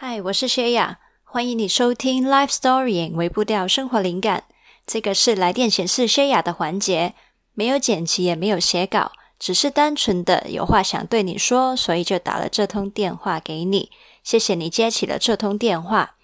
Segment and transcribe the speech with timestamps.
[0.00, 4.44] 嗨，我是薛雅，欢迎你收听《Life Story》微步调生活灵感。
[4.86, 7.14] 这个是来电显示薛雅的环节，
[7.52, 13.90] 没有剪辑，也没有写稿，只是单纯的有话想对你说，所以就打了这通电话给你。
[14.22, 16.14] 谢谢你接起了这通电话。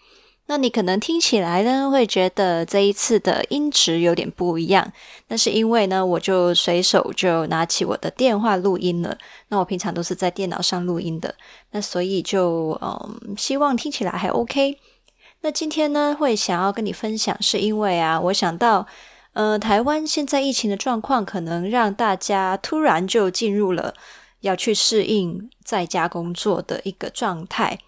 [0.46, 4.92] 那你可能听起来呢，会觉得这一次的音质有点不一样。
[5.28, 9.16] 那是因为呢，我就随手就拿起我的电话录音了。
[9.48, 11.34] 那我平常都是在电脑上录音的，
[11.70, 14.78] 那所以就嗯，希望听起来还 OK。
[15.40, 18.86] 那今天呢，会想要跟你分享，是因为啊，我想到，
[19.32, 23.94] 呃，台湾现在疫情的状况，可能让大家突然就进入了
[24.40, 27.78] 要去适应在家工作的一个状态。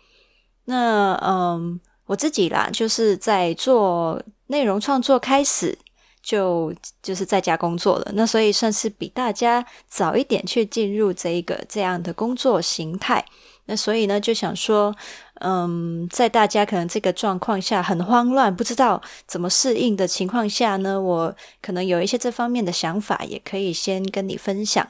[0.64, 1.78] 那嗯。
[2.06, 5.76] 我自己啦，就是在做内容创作开始
[6.22, 13.24] 就就是在家工作了，那所以算是比大家早一点去进入这一个这样的工作形态。
[13.68, 14.94] 那所以呢，就想说，
[15.40, 24.86] 嗯，在大家可能这个状况下很慌乱，不知道怎么适应的情况下呢，我可能有一些这方面的想法，也可以先跟你分享。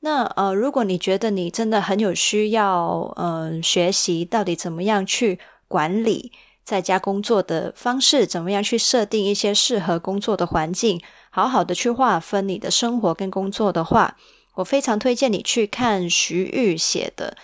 [0.00, 6.30] 那呃，如果你觉得你真的很有需要，嗯，学习到底怎么样去管理。
[6.68, 14.18] 在家工作的方式，怎么样去设定一些适合工作的环境，好好的去划分你的生活跟工作的话，
[14.56, 17.34] 我非常推荐你去看徐玉写的，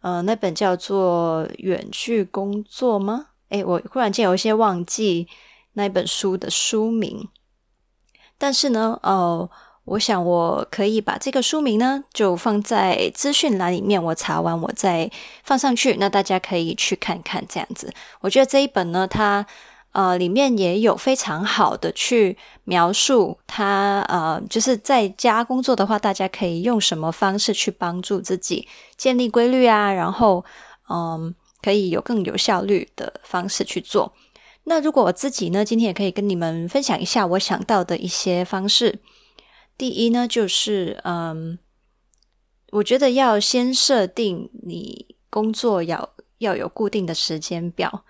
[0.00, 3.26] 呃，那本叫做《远距工作》吗？
[3.50, 5.28] 诶，我忽然间有一些忘记
[5.74, 7.28] 那本书的书名，
[8.38, 9.50] 但是呢，哦、
[9.84, 14.00] 我想我可以把这个书名呢，就放在资讯栏里面。
[14.00, 15.10] 我查完，我再
[15.42, 17.44] 放上去，那大家可以去看看。
[17.48, 19.44] 这样子，我觉得这一本呢，它
[19.92, 30.44] 呃里面也有非常好的去描述它呃，就是在家工作的话，大家可以用什么方式去帮助自己建立规律啊，然后
[30.88, 34.12] 嗯、可以有更有效率的方式去做。
[34.64, 39.00] 那如果我自己呢，今天也可以跟你们分享一下我想到的一些方式。
[39.80, 41.58] 第一呢，就是嗯，
[42.70, 48.04] 我觉得要先设定你工作要要有固定的时间表。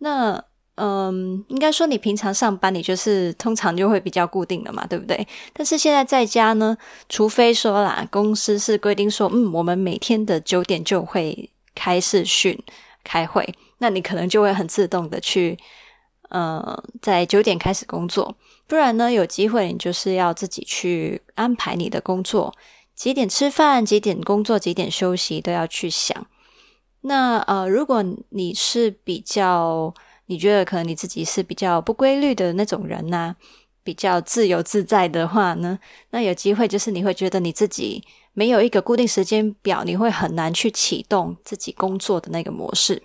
[0.00, 5.26] 那嗯，应该说你平常上班，你就是通常就会比较固定的嘛，对不对？
[5.54, 6.76] 但是现在在家呢，
[7.08, 12.62] 除非说啦，公司是规定说，嗯，我们每天的九点就会开视讯
[13.02, 15.58] 开会，那你可能就会很自动的去。
[16.30, 18.36] 呃，在九点开始工作，
[18.66, 22.54] 不然呢，有机会你就是要自己去安排你的工作，
[22.94, 26.26] 几点吃饭，几点工作，几点休息，都要去想。
[27.02, 29.92] 那呃，如果你是比较，
[30.26, 33.36] 你觉得可能你自己是比较不规律的那种人呐，
[33.82, 35.78] 比较自由自在的话呢，
[36.10, 38.02] 那有机会就是你会觉得你自己
[38.32, 43.02] 没有一个固定时间表，你会很难去启动自己工作的那个模式。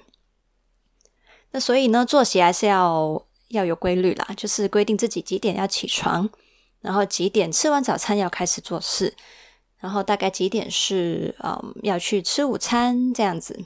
[1.51, 6.29] 那所以呢，作息还是要要有规律啦，就是规定自己几点要起床，
[6.81, 9.13] 然后几点吃完早餐要开始做事，
[9.79, 13.59] 然后大概几点是嗯要去吃午餐这样子。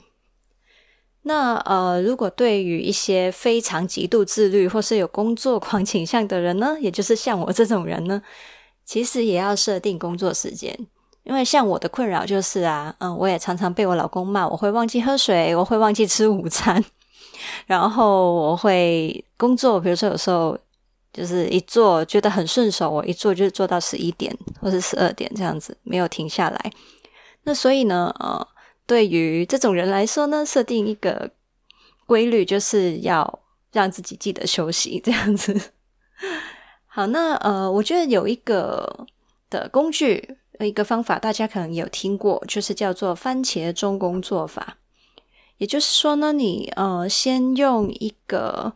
[1.26, 8.22] 那呃，如果对于一些非常极度自律或是有工作狂倾向的人呢，也就是像我这种人呢，
[8.84, 10.78] 其实也要设定工作时间，
[11.22, 16.84] 因为像我的困扰就是啊，嗯，我也常常被我老公骂，我会忘记喝水，我会忘记吃午餐。
[17.66, 20.58] 然后我会工作，比如说有时候
[21.12, 26.72] 就是一做觉得很顺手，我一做就是做到十一点或是十二点这样子，没有停下来。
[27.44, 28.46] 那所以呢，呃，
[28.86, 31.30] 对于这种人来说呢，设定一个
[32.06, 33.40] 规律，就是要
[33.72, 35.72] 让自己记得休息，这样子。
[36.86, 39.06] 好，那呃，我觉得有一个
[39.50, 44.78] 的工具，一个方法，大家可能有听过，就是叫做番茄钟工作法。
[45.58, 48.74] 也就是说呢，你呃先用一个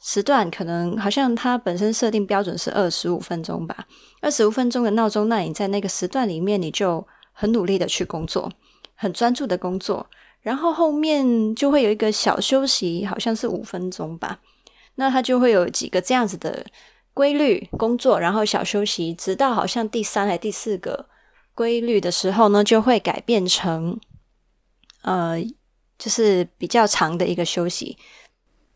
[0.00, 3.86] 时段，可能好像它本身设定标准是二十五分钟吧，
[4.22, 8.50] 二十五分钟的闹钟，那你在那个时段里面，你就很努力的去工作，
[8.94, 10.06] 很专注的工作，
[10.40, 14.38] 然后后面就会有一个小休息，好像是五分钟吧，
[14.94, 16.64] 那它就会有几个这样子的
[17.12, 21.06] 规律工作，然后小休息，直到好像第三还第四个
[21.54, 23.98] 规律的时候呢，就会改变成
[25.02, 25.42] 呃。
[26.00, 27.96] 就是比较长的一个休息。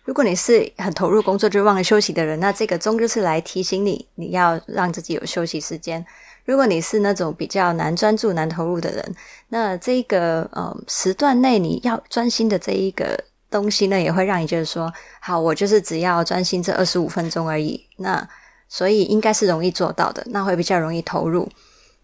[0.05, 6.05] 如果你是很投入工作就忘了休息的人，那这个钟就是来提醒你，你要让自己有休息时间。
[6.45, 9.15] 如果你是那种比较难专注、难投入的人，
[9.49, 13.19] 那这个呃时段内你要专心的这一个
[13.51, 14.93] 东西呢，也会让你觉得说，
[15.23, 17.83] 好，我就是只要专心这二十五分钟而已。
[17.97, 18.29] 那
[18.69, 21.49] 所以应该是容易做到的，那会比较容易投入。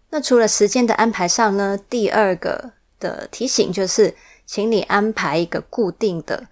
[0.09, 4.15] 那除了时间的安排上呢，第二个的提醒就是。
[4.53, 6.47] 请你安排一个固定的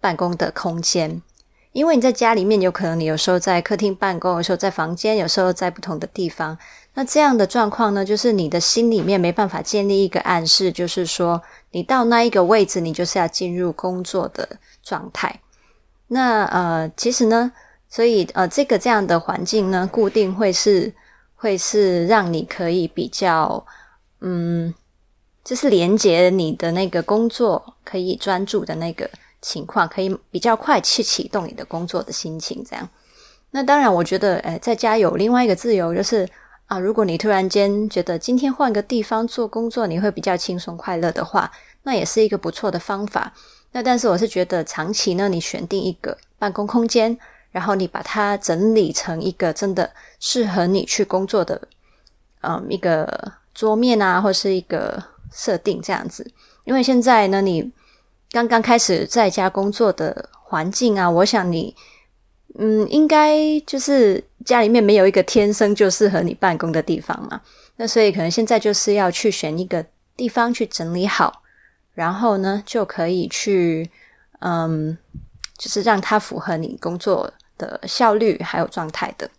[0.00, 1.22] 办公的空间。
[1.70, 6.58] 因为你在家里面，有可能你有时候在客厅办公，有时候在房间，有时候在不同的地方。
[6.94, 11.40] 那这样的状况呢，就是你的心里面没办法建立一个暗示，就是说
[11.70, 15.40] 你到那一个位置，你就是要进入工作的状态。
[16.08, 17.52] 那呃，其实呢，
[17.88, 20.92] 所以呃，这个这样的环境呢，固定会是
[21.36, 23.64] 会是让你可以比较
[24.22, 24.74] 嗯，
[25.48, 29.08] 就是连接你的那个工作可以专注的那个。
[29.40, 32.88] 情况可以比较快去启动你的工作的心情，这样。
[33.52, 36.28] 那当然，我觉得，诶，在家有另外一个自由，就是
[36.66, 41.52] 啊，如果你突然间觉得今天换个地方做工作，你会比较轻松快乐的话，
[41.84, 43.32] 那也是一个不错的方法。
[43.70, 47.16] 那但是，我是觉得长期呢，你选定一个办公空间，
[47.52, 51.62] 然后你把它整理成一个真的适合你去工作的，
[52.40, 55.00] 嗯，一个桌面啊，或是一个
[55.32, 56.30] 设定这样子。
[56.64, 57.72] 因为现在呢，你。
[58.30, 61.74] 刚刚开始在家工作的环境啊，我想你，
[62.58, 67.40] 嗯，应该就是家里面没有一个天生就适合你办公的地方嘛。
[67.76, 69.82] 那所以可能现在就是要去选一个
[70.14, 71.40] 地方去整理好，
[71.94, 73.90] 然后呢就可以去，
[74.40, 74.98] 嗯，
[75.56, 79.30] 就是让它符合你工作的效率还有状态的。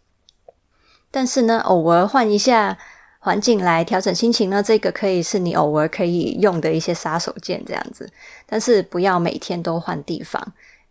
[1.11, 2.75] 但是呢，偶尔换一下。
[3.21, 8.09] 环境来调整心情呢，这个可以是你偶尔可以用的一些杀手锏，这样子。
[8.45, 10.41] 但是不要每天都换地方，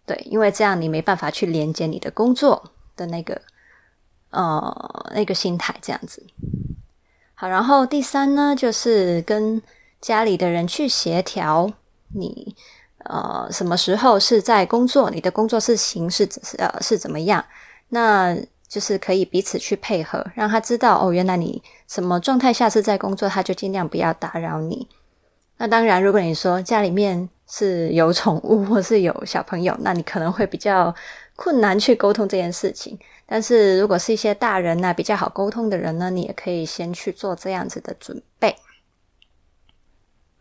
[0.05, 3.41] 对，因为这样你没办法去连接你的工作的那个
[4.31, 6.23] 呃那个心态，这样子。
[7.35, 9.63] 好，然后第三呢，就是跟
[10.01, 11.73] 家里的人去协调
[12.15, 12.55] 你
[13.05, 17.43] 呃什么时候是在工作，你的工作是形式是呃是怎么样，
[17.89, 18.37] 那。
[18.69, 24.87] 就是可以彼此去配合，让他知道哦，原来你什么状态下是在工作，他就尽量不要打扰你。
[25.57, 30.95] 那当然，如果你说家里面是有宠物或是有小朋友，那你可能会比较
[31.35, 32.97] 困难去沟通这件事情。
[33.27, 38.55] 但是如果是一些大人呢，比较好沟通的人呢，你也可以先去做这样子的准备。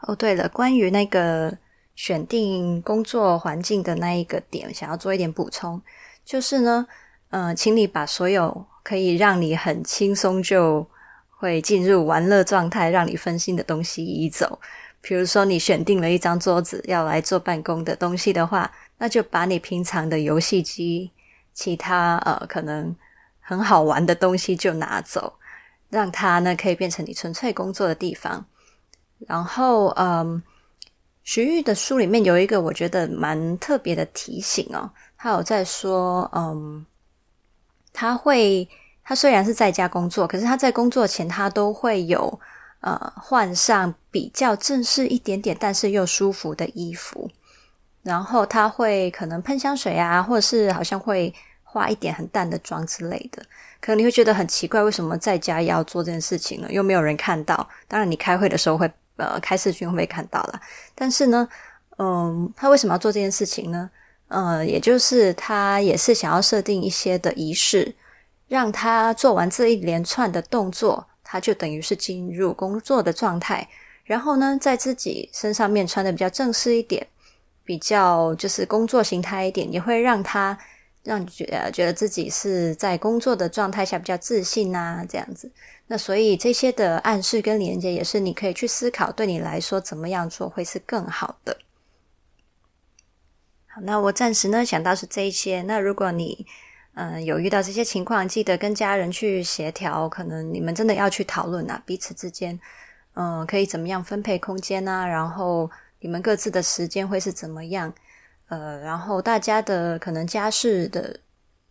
[0.02, 1.58] 哦，对了，关于那个
[1.96, 5.82] 选定工作环境的那一个点，想要做一点补充，
[6.26, 6.86] 就是呢。
[7.30, 10.88] 嗯、请你把所有可以让你很轻松就
[11.30, 14.60] 会进入玩乐状态、让你分心的东西移走。
[15.02, 21.12] 比如说，你选定了一张桌子要来做办公的东西的话，那就把你平常的游戏机、
[21.54, 22.96] 其他呃可能
[23.40, 25.34] 很好玩的东西就拿走，
[25.90, 28.44] 让它呢可以变成你纯粹工作的地方。
[29.20, 30.42] 然后，嗯，
[31.24, 36.86] 徐玉的书里面有一个我觉得蛮特别的提醒哦，他有在说，嗯。
[38.00, 38.70] 他会，
[39.04, 42.40] 他虽然是在家工作，可是他在工作前，他都会有
[42.82, 47.28] 呃换上比较正式一点点，但是又舒服的衣服。
[48.04, 51.34] 然后他会可能喷香水啊，或者是好像会
[51.64, 53.42] 化一点很淡的妆之类的。
[53.82, 56.68] 可能你会觉得很奇怪，为什么在家要做这件事情呢？
[56.70, 57.68] 又没有人看到。
[57.88, 60.62] 当然，你开会的时候会呃开视讯会被看到啦。
[60.94, 61.50] 但是呢，
[61.98, 63.90] 嗯，他为什么要做这件事情呢？
[64.28, 67.96] 呃，也就是他也是想要设定一些的仪式，
[68.48, 73.68] 让他做完这一连串的动作，他就等于是进入工作的状态。
[74.04, 77.06] 然后呢，在自己身上面穿的比较正式一点，
[77.64, 80.58] 比较就是工作形态一点，也会让他
[81.04, 85.52] 让觉得觉得自己是在工作的状态下比较自信啊，这样子。
[85.88, 91.58] 那所以这些的暗示跟连接，也是你可以去思考，对你来说怎么样做会是更好的。
[93.84, 95.62] 那我暂时呢想到是这一些。
[95.64, 96.46] 那如果你
[97.00, 100.10] 嗯、有遇到这些情况，记得跟家人去协调。
[100.10, 102.60] 可能你们真的要去讨论啊，彼此之间
[103.14, 105.70] 嗯、可以怎么样分配空间啊，然后
[106.00, 107.94] 你们各自的时间会是怎么样？
[108.50, 111.20] 呃，然后大家的可能家事的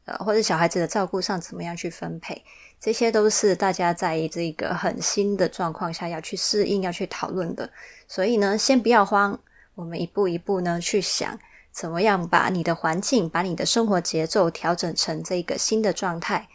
[0.05, 2.41] 呃或者小孩子的照顾上怎么样去分配？
[2.79, 7.69] 这些都是大家在这个很新的状况下要去适应、要去讨论的。
[8.07, 9.37] 所以呢，先不要慌，
[9.75, 11.37] 我们一步一步呢去想。
[11.77, 16.49] 怎么样把你的环境、把你的生活节奏调整成这个新的状态？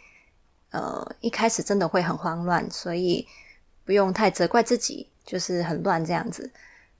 [0.70, 3.28] 呃，一开始真的会很慌乱，所以
[3.84, 6.50] 不用太责怪自己，就是很乱这样子。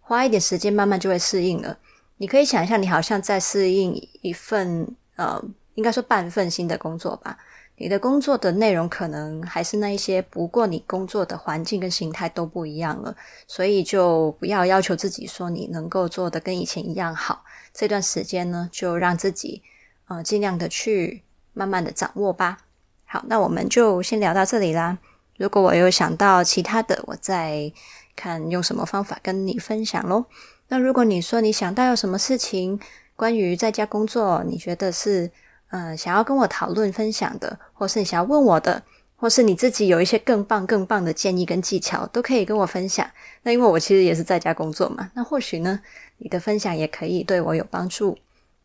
[0.00, 1.76] 花一点时间，慢慢就会适应了。
[2.19, 4.87] 你可以想象，你好像在适应一份
[5.17, 5.43] 呃，
[5.75, 7.38] 应该说半份新的工作吧。
[7.76, 13.17] 你的工作的内容可能还是那一些，不过你工作的环境跟形态都不一样了，
[13.49, 17.45] 所以就不要要求自己说你能够做得跟以前一样好。
[17.73, 19.62] 这段时间呢，就让自己
[20.07, 21.23] 呃尽量的去
[21.55, 22.59] 慢慢的掌握吧。
[23.07, 24.99] 好，那我们就先聊到这里啦。
[25.38, 27.73] 如果我有想到其他的，我再
[28.14, 30.26] 看用什么方法跟你分享喽。
[30.69, 32.79] 那如果你说你想到有什么事情
[33.17, 35.31] 关于在家工作，你觉得是
[35.73, 38.83] 呃想要跟我讨论分享的，或是你想要问我的，
[39.17, 43.11] 或是你自己有一些更棒更棒的建议跟技巧，都可以跟我分享。
[43.43, 45.81] 那因为我其实也是在家工作嘛，那或许呢，
[46.19, 48.19] 你的分享也可以对我有帮助。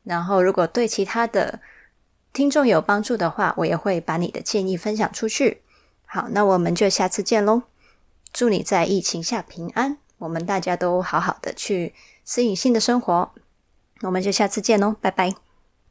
[0.04, 1.60] 然后如果对其他的
[2.34, 5.62] 听众有帮助的话，我也会把你的建议分享出去。
[6.06, 7.64] 好，那我们就下次见喽！
[8.32, 13.32] 祝你在疫情下平安，我们大家都好好的去适应新的生活。
[14.02, 15.47] 我们就下次见喽，拜拜。